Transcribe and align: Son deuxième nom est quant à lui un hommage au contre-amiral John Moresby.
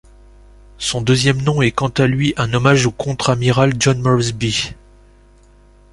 Son 0.79 1.01
deuxième 1.03 1.43
nom 1.43 1.61
est 1.61 1.69
quant 1.69 1.89
à 1.99 2.07
lui 2.07 2.33
un 2.37 2.51
hommage 2.55 2.87
au 2.87 2.91
contre-amiral 2.91 3.73
John 3.77 4.01
Moresby. 4.01 4.71